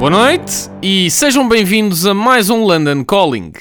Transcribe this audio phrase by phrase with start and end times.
[0.00, 3.52] Boa noite e sejam bem-vindos a mais um London Calling.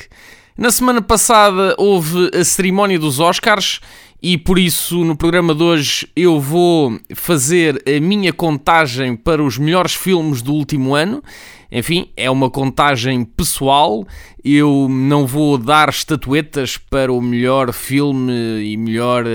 [0.57, 3.81] Na semana passada houve a cerimónia dos Oscars
[4.23, 9.57] e por isso no programa de hoje eu vou fazer a minha contagem para os
[9.57, 11.21] melhores filmes do último ano.
[11.71, 14.05] Enfim, é uma contagem pessoal.
[14.43, 19.25] Eu não vou dar estatuetas para o melhor filme e melhor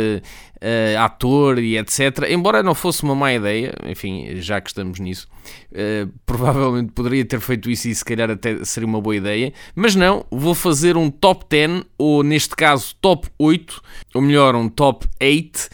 [0.66, 2.30] eh, ator e etc.
[2.30, 5.28] Embora não fosse uma má ideia, enfim, já que estamos nisso,
[5.70, 9.94] eh, provavelmente poderia ter feito isso e se calhar até seria uma boa ideia, mas
[9.94, 13.82] não, vou fazer um top 10, ou neste caso top 8,
[14.14, 15.68] ou melhor, um top 8.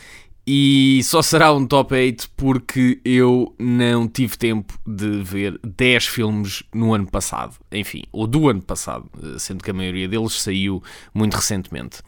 [0.53, 6.65] E só será um top 8 porque eu não tive tempo de ver 10 filmes
[6.75, 7.55] no ano passado.
[7.71, 10.83] Enfim, ou do ano passado, sendo que a maioria deles saiu
[11.15, 11.99] muito recentemente.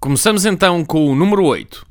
[0.00, 1.84] Começamos então com o número 8.